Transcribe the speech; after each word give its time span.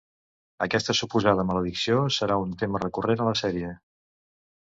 Aquesta 0.65 0.93
suposada 0.99 1.43
maledicció 1.49 1.99
serà 2.17 2.37
un 2.45 2.57
tema 2.63 2.81
recurrent 2.85 3.21
a 3.27 3.27
la 3.31 3.35
sèrie. 3.43 3.77